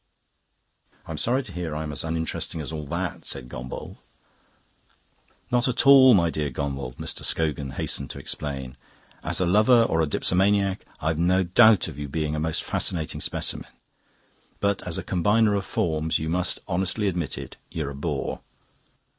[1.05, 3.97] "I'm sorry to hear I'm as uninteresting as all that," said Gombauld.
[5.51, 7.23] "Not at all, my dear Gombauld," Mr.
[7.23, 8.77] Scogan hastened to explain.
[9.23, 13.21] "As a lover or a dipsomaniac, I've no doubt of your being a most fascinating
[13.21, 13.67] specimen.
[14.59, 18.41] But as a combiner of forms, you must honestly admit it, you're a bore."